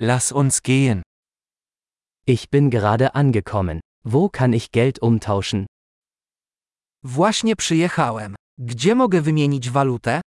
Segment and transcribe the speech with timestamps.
[0.00, 1.02] Lass uns gehen.
[2.24, 3.80] Ich bin gerade angekommen.
[4.04, 5.66] Wo kann ich Geld umtauschen?
[7.02, 8.34] Właśnie przyjechałem.
[8.58, 10.20] Gdzie mogę wymienić walutę?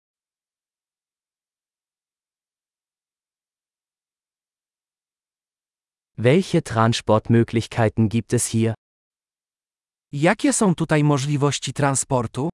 [6.19, 8.75] Welche Transportmöglichkeiten gibt es hier?
[10.13, 12.49] Jakie są tutaj możliwości transportu?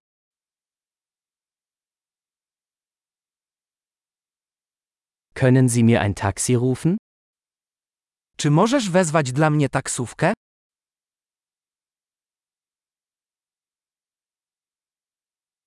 [5.35, 6.97] Können Sie mir ein Taxi rufen?
[8.37, 10.33] Czy możesz wezwać dla mnie taksówkę?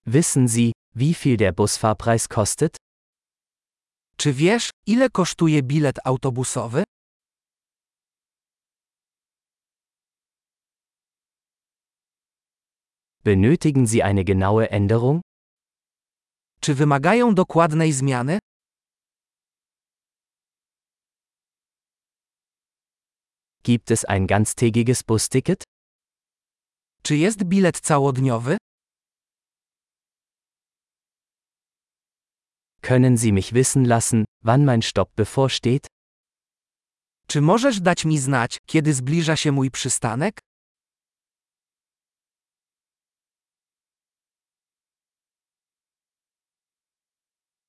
[0.06, 2.78] Wissen Sie, wie viel der Busfahrpreis kostet?
[4.18, 6.84] Czy wiesz, ile kosztuje bilet autobusowy?
[13.24, 15.22] Benötigen Sie eine genaue Änderung?
[16.62, 18.40] Czy wymagają dokładnej zmiany?
[23.64, 25.64] Gibt es ein ganztägiges Busticket?
[27.04, 28.58] Czy jest bilet całodniowy?
[32.82, 35.88] Können Sie mich wissen lassen, wann mein Stopp bevorsteht?
[37.28, 40.40] Czy możesz dać mi znać, kiedy zbliża się mój przystanek?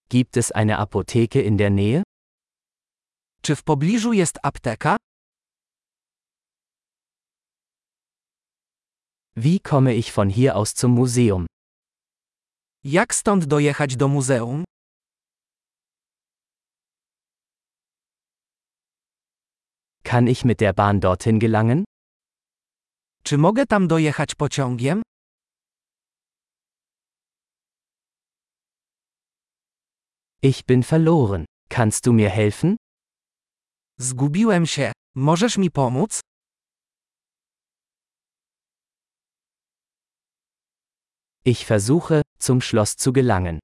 [0.08, 2.02] Gibt es eine Apotheke in der Nähe?
[3.42, 4.96] Czy w pobliżu jest apteka?
[9.42, 11.46] Wie komme ich von hier aus zum Museum?
[12.84, 14.64] Jak stąd dojechać do muzeum?
[20.04, 21.84] Kann ich mit der Bahn dorthin gelangen?
[23.22, 25.02] Czy mogę tam dojechać pociągiem?
[30.42, 31.44] Ich bin verloren.
[31.68, 32.76] Kannst du mir helfen?
[33.98, 34.92] Zgubiłem się.
[35.14, 36.20] Możesz mi pomóc?
[41.52, 43.58] Ich versuche, zum Schloss zu gelangen.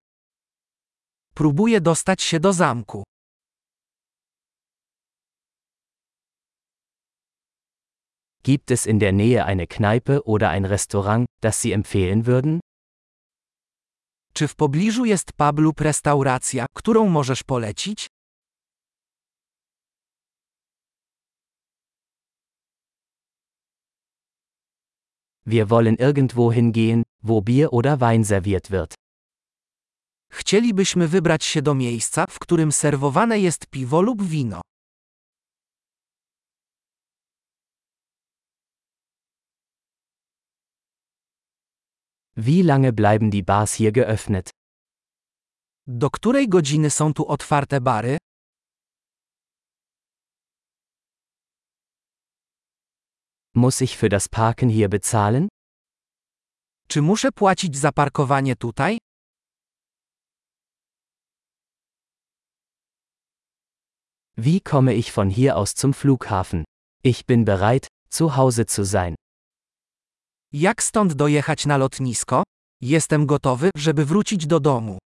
[1.35, 3.03] Próbuję dostać się do zamku.
[8.43, 12.61] Gibt es in der Nähe eine Kneipe oder ein Restaurant, das Sie empfehlen würden?
[14.33, 18.07] Czy w pobliżu jest pub lub restauracja, którą możesz polecić?
[25.47, 28.95] Wir wollen irgendwo hingehen, wo Bier oder Wein serviert wird.
[30.33, 34.61] Chcielibyśmy wybrać się do miejsca, w którym serwowane jest piwo lub wino.
[42.37, 44.51] Wie lange bleiben die Bars hier geöffnet?
[45.87, 48.19] Do której godziny są tu otwarte bary?
[53.55, 55.49] Muss ich für das Parken hier bezahlen?
[56.97, 58.99] Czy muszę płacić za parkowanie tutaj?
[64.37, 66.65] Wie komme ich von hier aus zum Flughafen?
[67.05, 69.15] Ich bin bereit, zu Hause zu sein.
[70.53, 72.43] Jak stąd dojechać na lotnisko?
[72.81, 74.99] Jestem gotowy, żeby wrócić do domu.